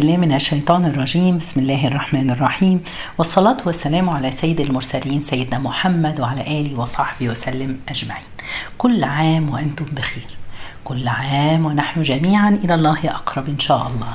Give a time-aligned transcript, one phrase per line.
[0.00, 1.38] بالله من الشيطان الرجيم.
[1.38, 2.84] بسم الله الرحمن الرحيم.
[3.18, 8.30] والصلاة والسلام على سيد المرسلين سيدنا محمد وعلى آله وصحبه وسلم أجمعين.
[8.78, 10.28] كل عام وأنتم بخير.
[10.84, 14.14] كل عام ونحن جميعا إلى الله أقرب إن شاء الله.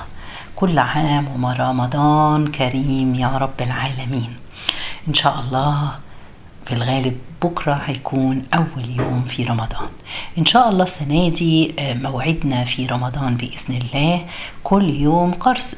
[0.56, 4.32] كل عام ورمضان كريم يا رب العالمين.
[5.08, 5.92] إن شاء الله
[6.66, 9.90] في الغالب بكرة هيكون أول يوم في رمضان.
[10.38, 14.26] إن شاء الله السنة دي موعدنا في رمضان بإذن الله.
[14.64, 15.76] كل يوم قرص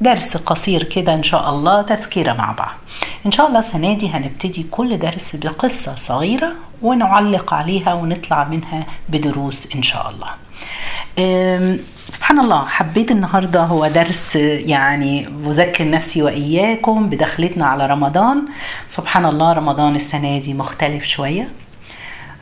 [0.00, 2.74] درس قصير كده إن شاء الله تذكرة مع بعض.
[3.26, 6.52] إن شاء الله السنة دي هنبتدي كل درس بقصة صغيرة
[6.82, 10.30] ونعلق عليها ونطلع منها بدروس إن شاء الله.
[12.10, 18.42] سبحان الله حبيت النهاردة هو درس يعني بذكر نفسي وإياكم بدخلتنا على رمضان.
[18.90, 21.48] سبحان الله رمضان السنة دي مختلف شوية.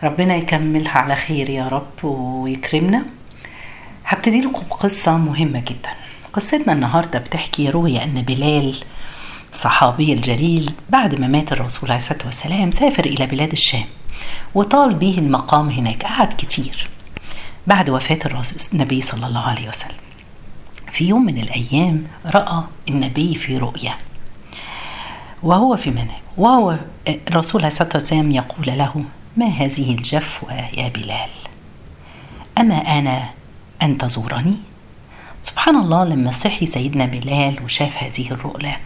[0.02, 3.02] ربنا يكملها على خير يا رب ويكرمنا.
[4.06, 5.90] هبتدي لكم بقصة مهمة جدا.
[6.32, 8.74] قصتنا النهاردة بتحكي رؤية أن بلال
[9.52, 13.84] الصحابي الجليل بعد ما مات الرسول عليه الصلاة والسلام سافر إلى بلاد الشام
[14.54, 16.02] وطال به المقام هناك.
[16.02, 16.88] قعد كتير.
[17.68, 18.18] بعد وفاة
[18.72, 19.98] النبي صلى الله عليه وسلم.
[20.92, 23.94] في يوم من الأيام رأى النبي في رؤيا
[25.42, 26.76] وهو في منام وهو
[27.08, 29.04] الرسول عليه الصلاة والسلام يقول له
[29.36, 31.30] ما هذه الجفوة يا بلال؟
[32.58, 33.30] أما أنا
[33.82, 34.56] أن تزورني؟
[35.44, 38.76] سبحان الله لما صحي سيدنا بلال وشاف هذه الرؤيا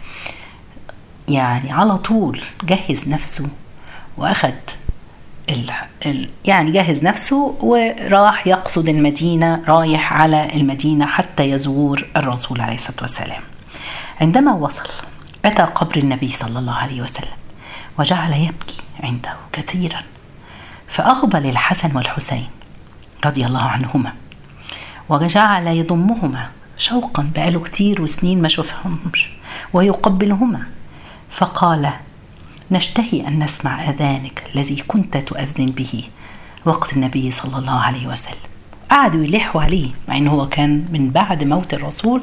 [1.29, 3.49] يعني على طول جهز نفسه
[4.17, 4.53] وأخذ
[5.49, 5.71] ال
[6.05, 13.01] ال يعني جهز نفسه وراح يقصد المدينة رايح على المدينة حتى يزور الرسول عليه الصلاة
[13.01, 13.41] والسلام.
[14.21, 14.89] عندما وصل
[15.45, 17.37] أتى قبر النبي صلى الله عليه وسلم
[17.99, 20.03] وجعل يبكي عنده كثيرا.
[20.87, 22.47] فأقبل الحسن والحسين
[23.25, 24.13] رضي الله عنهما
[25.09, 26.47] وجعل يضمهما
[26.77, 29.29] شوقا بقاله كتير وسنين ما شوفهمش
[29.73, 30.63] ويقبلهما.
[31.31, 31.89] فقال
[32.73, 36.03] نشتهي أن نسمع أذانك الذي كنت تؤذن به.
[36.65, 38.35] وقت النبي صلى الله عليه وسلم.
[38.91, 42.21] قعدوا يلحوا عليه مع أنه هو كان من بعد موت الرسول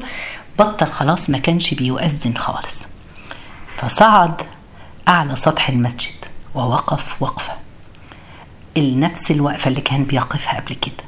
[0.59, 2.85] بطل خلاص ما كانش بيؤذن خالص.
[3.77, 4.41] فصعد
[5.07, 6.15] أعلى سطح المسجد
[6.55, 7.53] ووقف وقفة.
[8.77, 11.03] نفس الوقفة اللي كان بيقفها قبل كده.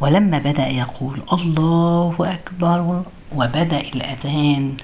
[0.00, 3.02] ولما بدأ يقول الله أكبر
[3.34, 4.76] وبدأ الأذان.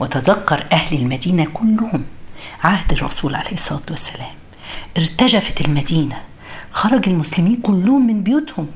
[0.00, 2.04] وتذكر أهل المدينة كلهم.
[2.64, 4.34] عهد الرسول عليه الصلاة والسلام.
[4.98, 6.16] ارتجفت المدينة.
[6.72, 8.66] خرج المسلمين كلهم من بيوتهم.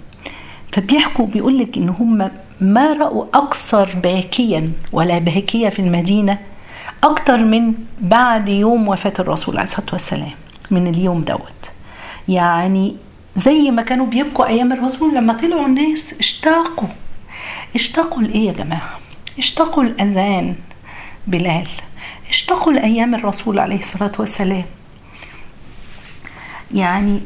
[0.73, 6.39] فبيحكوا بيقول لك إن هم ما رأوا أكثر باكيا ولا باكية في المدينة
[7.05, 10.31] أكتر من بعد يوم وفاة الرسول عليه الصلاة والسلام
[10.71, 11.63] من اليوم دوت.
[12.29, 12.97] يعني
[13.37, 16.89] زي ما كانوا بيبكوا أيام الرسول لما طلعوا الناس اشتاقوا.
[17.75, 18.99] اشتاقوا لإيه يا جماعة؟
[19.39, 20.55] اشتاقوا الأذان
[21.27, 21.69] بلال
[22.33, 24.65] اشتاقوا لأيام الرسول عليه الصلاة والسلام.
[26.75, 27.21] يعني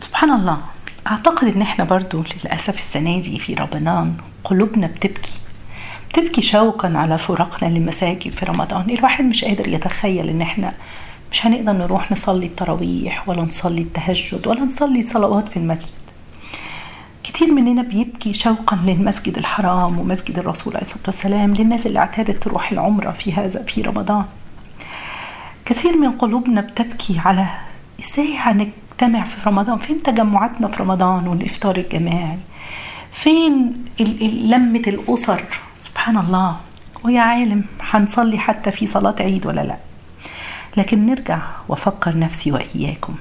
[0.00, 0.58] سبحان الله
[1.06, 5.32] أعتقد إن إحنا برضو للأسف السنة دي في رمضان قلوبنا بتبكي.
[6.10, 8.90] بتبكي شوقا على فراقنا للمساجد في رمضان.
[8.90, 10.72] الواحد مش قادر يتخيل إن إحنا
[11.32, 16.03] مش هنقدر نروح نصلي التراويح ولا نصلي التهجد ولا نصلي صلوات في المسجد.
[17.34, 22.72] كتير مننا بيبكي شوقا للمسجد الحرام ومسجد الرسول عليه الصلاة والسلام للناس اللي اعتادت تروح
[22.72, 24.24] العمرة في هذا في رمضان.
[25.64, 27.46] كثير من قلوبنا بتبكي على
[28.00, 32.38] إزاي هنجتمع في رمضان؟ فين تجمعاتنا في رمضان والإفطار الجماعي؟
[33.12, 33.84] فين
[34.20, 35.42] لمة الأسر؟
[35.80, 36.56] سبحان الله.
[37.04, 39.76] ويا عالم هنصلي حتى في صلاة عيد ولا لا؟
[40.76, 43.14] لكن نرجع وأفكر نفسي وإياكم.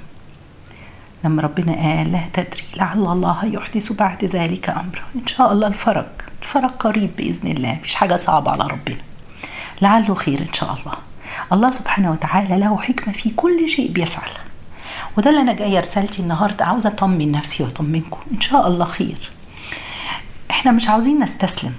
[1.24, 5.04] لما ربنا قال لا تدري لعل الله يحدث بعد ذلك أمرا.
[5.16, 6.06] إن شاء الله الفرج
[6.42, 7.78] الفرج قريب بإذن الله.
[7.84, 8.98] مش حاجة صعبة على ربنا.
[9.82, 10.94] لعله خير إن شاء الله.
[11.54, 14.32] الله سبحانه وتعالى له حكمة في كل شيء بيفعل.
[15.18, 16.66] وده اللي أنا جاية رسالتي النهاردة.
[16.66, 18.20] عاوزة أطمن نفسي وأطمنكم.
[18.32, 19.32] إن شاء الله خير.
[20.52, 21.74] إحنا مش عاوزين نستسلم.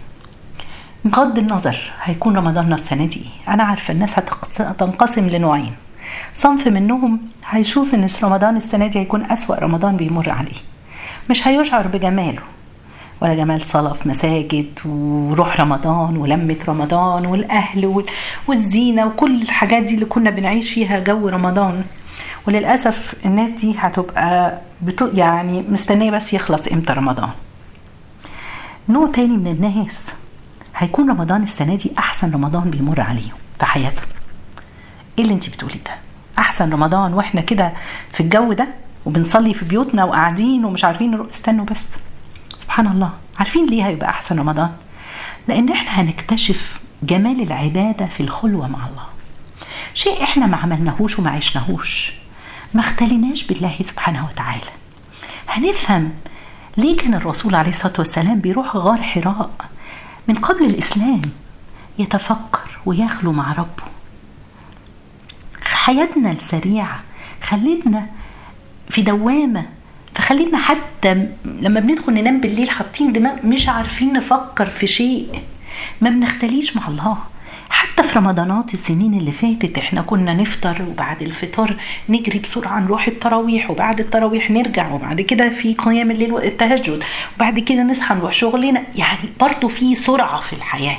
[1.04, 3.22] بغض النظر هيكون رمضاننا السنة دي.
[3.48, 4.18] أنا عارفة الناس
[4.60, 5.74] هتنقسم لنوعين.
[6.36, 7.20] صنف منهم
[7.50, 10.60] هيشوف إن رمضان السنة دي هيكون أسوأ رمضان بيمر عليه.
[11.30, 12.42] مش هيشعر بجماله
[13.20, 18.04] ولا جمال صلاة في مساجد وروح رمضان ولمة رمضان والأهل
[18.48, 21.84] والزينة وكل الحاجات دي اللي كنا بنعيش فيها جو رمضان.
[22.46, 27.30] وللأسف الناس دي هتبقى بتو يعني مستنية بس يخلص إمتى رمضان.
[28.88, 30.00] نوع تاني من الناس
[30.76, 34.06] هيكون رمضان السنة دي أحسن رمضان بيمر عليهم في حياتهم.
[35.18, 36.03] إيه اللي أنت بتقولي ده؟
[36.38, 37.72] أحسن رمضان وإحنا كده
[38.12, 38.68] في الجو ده
[39.06, 41.80] وبنصلي في بيوتنا وقاعدين ومش عارفين نروح استنوا بس.
[42.58, 43.10] سبحان الله.
[43.38, 44.70] عارفين ليه هيبقى أحسن رمضان؟
[45.48, 49.04] لأن إحنا هنكتشف جمال العبادة في الخلوة مع الله.
[49.94, 52.12] شيء إحنا ما عملناهوش وما عشناهوش.
[52.74, 54.70] ما اختليناش بالله سبحانه وتعالى.
[55.48, 56.12] هنفهم
[56.76, 59.50] ليه كان الرسول عليه الصلاة والسلام بيروح غار حراء
[60.28, 61.20] من قبل الإسلام
[61.98, 63.93] يتفكر ويخلو مع ربه.
[65.88, 67.00] حياتنا السريعة
[67.42, 68.06] خلتنا
[68.90, 69.64] في دوامة
[70.14, 75.42] فخلينا حتى لما بندخل ننام بالليل حاطين دماغ مش عارفين نفكر في شيء.
[76.00, 77.18] ما بنختليش مع الله.
[77.70, 81.74] حتى في رمضانات السنين اللي فاتت إحنا كنا نفطر وبعد الفطار
[82.08, 87.02] نجري بسرعة نروح التراويح وبعد التراويح نرجع وبعد كده في قيام الليل والتهجد
[87.36, 88.82] وبعد كده نصحى نروح شغلنا.
[88.96, 90.96] يعني برضو في سرعة في الحياة.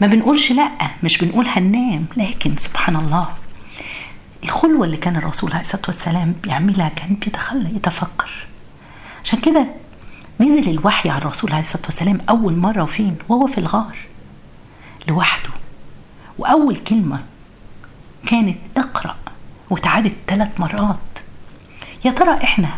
[0.00, 0.70] ما بنقولش لأ
[1.02, 3.28] مش بنقول هننام لكن سبحان الله
[4.44, 8.30] الخلوة اللي كان الرسول عليه الصلاة والسلام بيعملها كان بيتخلى يتفكر.
[9.24, 9.66] عشان كده
[10.40, 13.96] نزل الوحي على الرسول عليه الصلاة والسلام أول مرة وفين؟ وهو في الغار.
[15.08, 15.50] لوحده.
[16.38, 17.18] وأول كلمة
[18.26, 19.16] كانت اقرأ
[19.70, 20.96] وتعادت ثلاث مرات.
[22.04, 22.68] يا ترى إحنا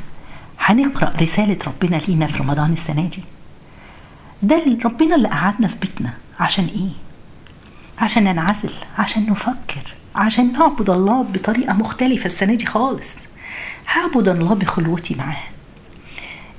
[0.61, 3.23] هنقرأ رسالة ربنا لينا في رمضان السنة دي؟
[4.43, 6.13] ده ربنا اللي قعدنا في بيتنا.
[6.41, 6.91] عشان إيه؟
[7.99, 9.95] عشان ننعزل عشان نفكر.
[10.15, 13.09] عشان نعبد الله بطريقة مختلفة السنة دي خالص.
[13.93, 15.43] هعبد الله بخلوتي معاه.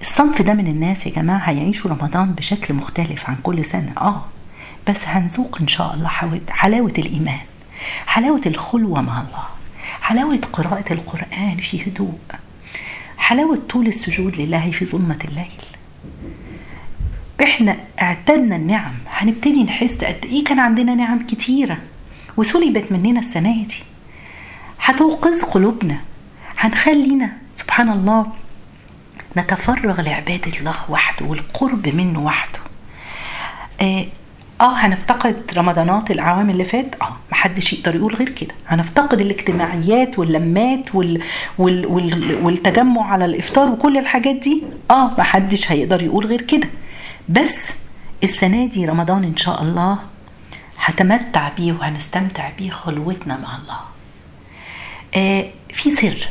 [0.02, 3.92] الصنف ده من الناس يا جماعة هيعيشوا رمضان بشكل مختلف عن كل سنة.
[3.98, 4.26] آه
[4.90, 6.10] بس هنذوق إن شاء الله
[6.50, 7.40] حلاوة الإيمان
[8.08, 9.44] حلاوة الخلوة مع الله
[10.02, 12.20] حلاوة قراءة القرآن في هدوء
[13.18, 15.66] حلاوة طول السجود لله في ظلمة الليل.
[17.44, 18.94] إحنا اعتدنا النعم.
[19.10, 21.78] هنبتدي نحس قد إيه كان عندنا نعم كتيرة.
[22.38, 23.76] وسلبت مننا السنة دي.
[24.80, 25.98] هتوقظ قلوبنا.
[26.58, 28.26] هنخلينا سبحان الله
[29.38, 32.60] نتفرغ لعبادة الله وحده والقرب منه وحده.
[33.82, 34.06] آه,
[34.62, 38.54] آه هنفتقد رمضانات العوام اللي فات؟ آه محدش يقدر يقول غير كده.
[38.68, 41.22] هنفتقد الاجتماعيات واللمات وال...
[41.58, 41.86] وال...
[41.86, 42.36] وال...
[42.46, 46.68] والتجمع على الإفطار وكل الحاجات دي؟ آه محدش هيقدر يقول غير كده.
[47.30, 47.58] بس
[48.24, 49.98] السنة دي رمضان إن شاء الله
[50.86, 53.80] هتمتع بيه وهنستمتع بيه خلوتنا مع الله.
[55.16, 56.28] آه في سر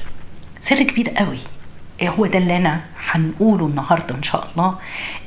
[0.63, 1.39] سر كبير قوي.
[2.03, 2.81] آه هو ده اللي أنا
[3.11, 4.79] هنقوله النهاردة إن شاء الله.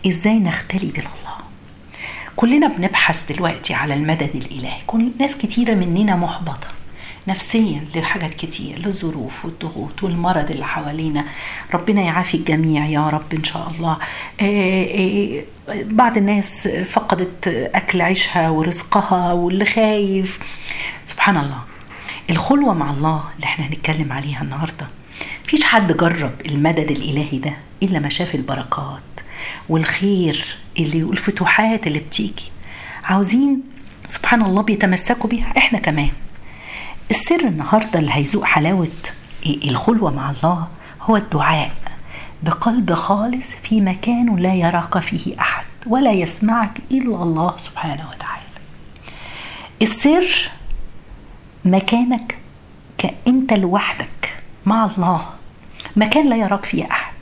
[0.08, 1.38] إزاي نختلي بالله
[2.36, 4.82] كلنا بنبحث دلوقتي على المدد الإلهي.
[4.88, 6.68] كل ناس كتيرة مننا محبطة.
[7.28, 11.26] نفسيا لحاجات كتير للظروف والضغوط والمرض اللي حوالينا.
[11.74, 13.98] ربنا يعافي الجميع يا رب إن شاء الله.
[15.84, 20.40] بعض الناس فقدت أكل عيشها ورزقها واللي خايف.
[21.08, 21.60] سبحان الله.
[22.30, 24.88] الخلوة مع الله اللي إحنا هنتكلم عليها النهارده.
[25.46, 27.54] مفيش حد جرب المدد الإلهي ده
[27.84, 29.02] إلا ما شاف البركات
[29.70, 30.46] والخير
[30.80, 32.52] اللي والفتوحات اللي بتيجي.
[33.04, 33.62] عاوزين
[34.10, 36.10] سبحان الله بيتمسكوا بيها إحنا كمان.
[37.12, 38.88] السر النهاردة اللي هيذوق حلاوة
[39.46, 40.68] الخلوة مع الله
[41.02, 41.72] هو الدعاء.
[42.44, 48.44] بقلب خالص في مكان لا يراك فيه أحد ولا يسمعك إلا الله سبحانه وتعالى.
[49.82, 50.50] السر
[51.66, 52.38] مكانك
[52.98, 54.34] كأنت لوحدك
[54.66, 55.26] مع الله
[55.96, 57.14] مكان لا يراك فيه أحد.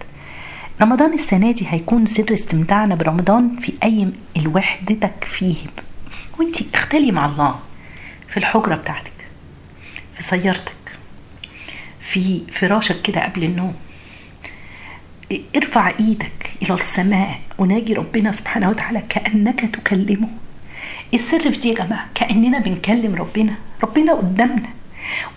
[0.82, 4.08] رمضان السنة دي هيكون سر استمتاعنا برمضان في أي
[4.48, 5.56] وحدتك فيه.
[6.40, 7.60] وإنتي اختلي مع الله
[8.30, 9.15] في الحجرة بتاعتك.
[10.18, 10.72] في سيارتك
[12.00, 13.76] في فراشك كده قبل النوم.
[15.56, 20.28] ارفع إيدك إلى السماء وناجي ربنا سبحانه وتعالى كأنك تكلمه.
[21.14, 24.70] السر في دي يا جماعة كأننا بنكلم ربنا ربنا قدامنا.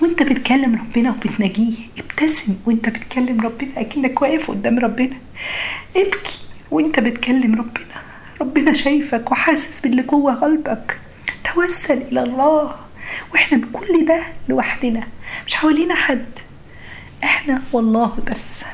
[0.01, 5.17] وانت بتكلم ربنا وبتناجيه ابتسم وانت بتكلم ربنا أكنك واقف قدام ربنا.
[5.97, 6.39] ابكي
[6.71, 8.03] وانت بتكلم ربنا.
[8.41, 10.99] ربنا شايفك وحاسس باللي جوه قلبك.
[11.55, 12.75] توسل إلى الله.
[13.33, 15.07] وإحنا بكل ده لوحدنا
[15.47, 16.27] مش حوالينا حد.
[17.25, 18.65] إحنا والله بس.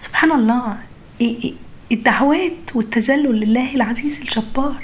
[0.00, 0.76] سبحان الله
[1.92, 4.82] الدعوات والتذلل لله العزيز الجبار.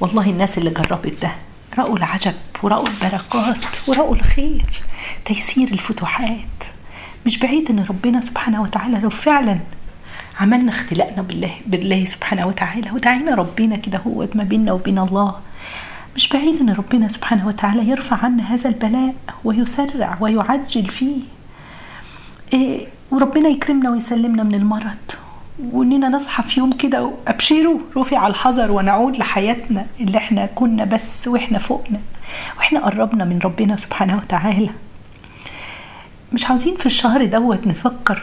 [0.00, 1.32] والله الناس اللي جربت ده
[1.78, 4.64] رأوا العجب ورأوا البركات ورأوا الخير
[5.24, 6.38] تيسير الفتوحات.
[7.26, 9.58] مش بعيد إن ربنا سبحانه وتعالى لو فعلا
[10.40, 12.90] عملنا اختلاقنا بالله بالله سبحانه وتعالى.
[12.90, 15.40] ودعينا ربنا كده هو ما بيننا وبين الله.
[16.18, 21.20] مش بعيد إن ربنا سبحانه وتعالى يرفع عنا هذا البلاء ويسرع ويعجل فيه.
[22.52, 24.96] إيه وربنا يكرمنا ويسلمنا من المرض.
[25.72, 31.58] وإننا نصحى في يوم كده ابشروا رفع الحذر ونعود لحياتنا اللي إحنا كنا بس وإحنا
[31.58, 32.00] فوقنا.
[32.56, 34.70] وإحنا قربنا من ربنا سبحانه وتعالى.
[36.32, 38.22] مش عاوزين في الشهر دوت نفكر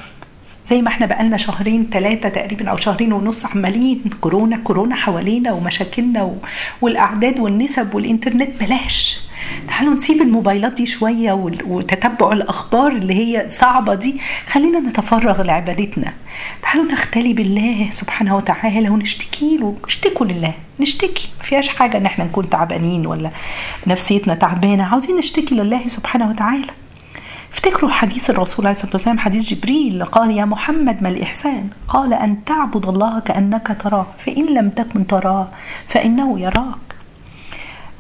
[0.69, 6.23] زي ما إحنا بقالنا شهرين ثلاثة تقريبا أو شهرين ونص عمالين كورونا كورونا حوالينا ومشاكلنا
[6.23, 6.35] و...
[6.81, 9.19] والأعداد والنسب والإنترنت بلاش.
[9.67, 11.31] تعالوا نسيب الموبايلات دي شوية
[11.65, 14.15] وتتبع الأخبار اللي هي صعبة دي.
[14.47, 16.13] خلينا نتفرغ لعبادتنا.
[16.61, 19.77] تعالوا نختلي بالله سبحانه وتعالى ونشتكي له.
[19.87, 20.53] نشتكوا لله.
[20.79, 21.29] نشتكي.
[21.39, 23.29] ما فيهاش حاجة إن إحنا نكون تعبانين ولا
[23.87, 24.83] نفسيتنا تعبانة.
[24.83, 26.67] عاوزين نشتكي لله سبحانه وتعالى.
[27.55, 32.45] افتكروا حديث الرسول عليه الصلاة والسلام حديث جبريل قال يا محمد ما الإحسان؟ قال أن
[32.45, 35.47] تعبد الله كأنك تراه فإن لم تكن تراه
[35.87, 36.85] فإنه يراك.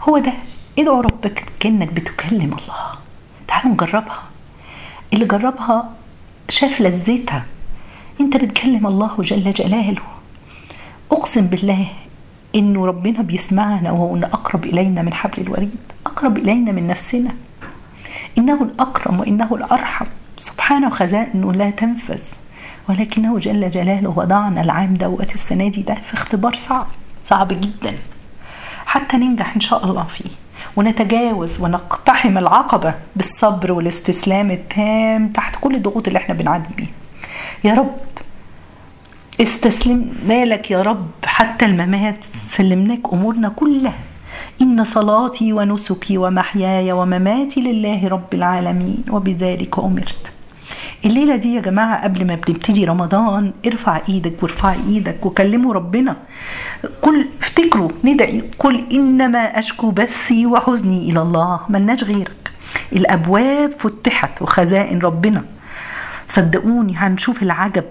[0.01, 0.33] هو ده.
[0.79, 2.85] ادعوا ربك كأنك بتكلم الله.
[3.47, 4.23] تعالوا نجربها.
[5.13, 5.89] اللي جربها
[6.49, 7.45] شاف لذتها.
[8.21, 10.01] أنت بتكلم الله جل جلاله.
[11.11, 11.87] أقسم بالله
[12.55, 17.31] إنه ربنا بيسمعنا وهو أقرب إلينا من حبل الوريد أقرب إلينا من نفسنا.
[18.45, 20.05] إنه الأكرم وإنه الأرحم.
[20.37, 22.21] سبحانه خزائنه لا تنفذ
[22.89, 26.87] ولكنه جل جلاله وضعنا العام دوت السنة دي ده في اختبار صعب
[27.29, 27.93] صعب جدا.
[28.85, 30.29] حتى ننجح إن شاء الله فيه
[30.75, 36.87] ونتجاوز ونقتحم العقبة بالصبر والاستسلام التام تحت كل الضغوط اللي إحنا بنعدي بيها.
[37.63, 37.97] يا رب
[39.41, 43.99] استسلمنا لك يا رب حتى الممات سلمناك أمورنا كلها.
[44.61, 49.03] إن صلاتي ونسكي ومحياي ومماتي لله رب العالمين.
[49.09, 50.31] وبذلك أمرت.
[51.05, 56.15] الليلة دي يا جماعة قبل ما بنبتدي رمضان ارفع إيدك وارفعي إيدك وكلموا ربنا.
[57.01, 58.43] كل افتكروا ندعي.
[58.59, 61.59] قل إنما أشكو بثي وحزني إلى الله.
[61.69, 62.51] ملناش غيرك.
[62.93, 65.43] الأبواب فتحت وخزائن ربنا.
[66.27, 67.83] صدقوني هنشوف العجب.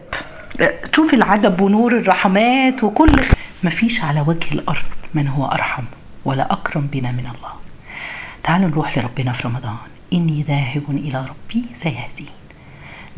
[0.94, 3.16] شوف العجب ونور الرحمات وكل.
[3.64, 5.83] مفيش على وجه الأرض من هو أرحم.
[6.25, 7.52] ولا أكرم بنا من الله.
[8.43, 9.76] تعالوا نروح لربنا في رمضان.
[10.12, 12.35] إني ذاهب إلى ربي سيهدين.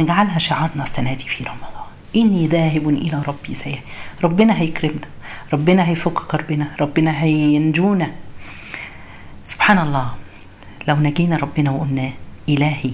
[0.01, 1.87] نجعلها شعارنا السنة دي في رمضان.
[2.17, 3.83] إني ذاهب إلى ربي سيهدين.
[4.25, 5.09] ربنا هيكرمنا.
[5.53, 6.67] ربنا هيفك كربنا.
[6.81, 8.11] ربنا هينجونا.
[9.47, 10.15] سبحان الله
[10.89, 12.11] لو نجينا ربنا وقلنا
[12.49, 12.91] إلهي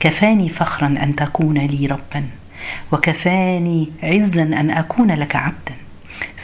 [0.00, 2.24] كفاني فخرا أن تكون لي ربا
[2.92, 5.74] وكفاني عزا أن أكون لك عبدا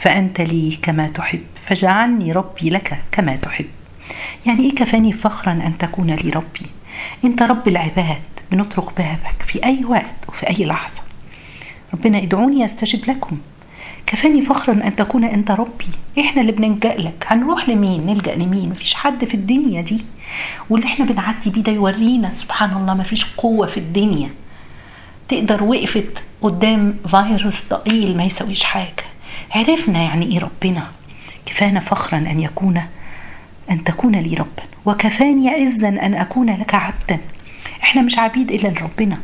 [0.01, 1.45] فأنت لي كما تحب.
[1.67, 3.65] فجعلني ربي لك كما تحب.
[4.45, 6.65] يعني إيه كفاني فخرا أن تكون لي ربي؟
[7.25, 8.21] أنت رب العباد
[8.51, 11.01] بنطرق بابك في أي وقت وفي أي لحظة.
[11.93, 13.37] ربنا ادعوني أستجب لكم.
[14.05, 15.87] كفاني فخرا أن تكون أنت ربي.
[16.19, 17.25] إحنا اللي بنلجأ لك.
[17.27, 20.01] هنروح لمين؟ نلجأ لمين؟ مفيش حد في الدنيا دي.
[20.69, 24.29] واللي إحنا بنعدي بيه ده يورينا سبحان الله مفيش قوة في الدنيا.
[25.29, 29.03] تقدر وقفت قدام فيروس ضئيل ما يسويش حاجة.
[29.51, 30.87] عرفنا يعني إيه ربنا.
[31.57, 32.81] كفانا فخرا أن يكون
[33.71, 37.19] أن تكون لي ربا وكفاني عزا أن أكون لك عبدا.
[37.83, 39.17] إحنا مش عبيد إلا لربنا.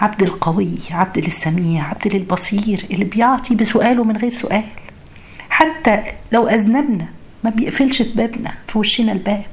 [0.00, 4.64] عبد القوي عبد للسميع عبد للبصير اللي بيعطي بسؤاله من غير سؤال.
[5.50, 6.02] حتى
[6.32, 7.06] لو أذنبنا
[7.44, 9.44] ما بيقفلش في بابنا في وشنا الباب.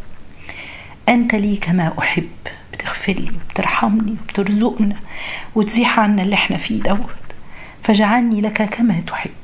[1.09, 2.29] أنت لي كما أحب
[2.73, 4.95] بتغفر لي وبترحمني وبترزقنا
[5.55, 7.15] وتزيح عنا اللي إحنا فيه دوت.
[7.83, 9.40] فجعلني لك كما تحب.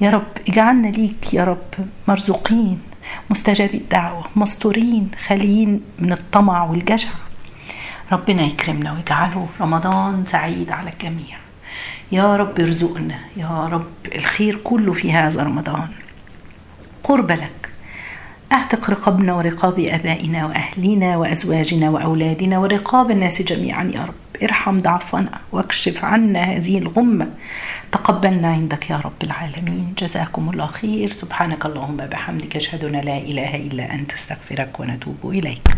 [0.00, 2.80] يا رب اجعلنا ليك يا رب مرزوقين
[3.30, 7.08] مستجاب الدعوة مستورين خاليين من الطمع والجشع.
[8.12, 11.36] ربنا يكرمنا ويجعله رمضان سعيد على الجميع.
[12.12, 15.88] يا رب ارزقنا يا رب الخير كله في هذا رمضان.
[17.04, 17.67] قرب لك.
[18.52, 24.42] أعتق رقابنا ورقاب آبائنا واهلنا وأزواجنا وأولادنا ورقاب الناس جميعا يا رب.
[24.42, 27.28] ارحم ضعفنا واكشف عنا هذه الغمة.
[27.92, 29.94] تقبلنا عندك يا رب العالمين.
[29.98, 31.12] جزاكم الله خير.
[31.12, 35.68] سبحانك اللهم بحمدك أشهد أن لا إله إلا أنت أستغفرك ونتوب إليك.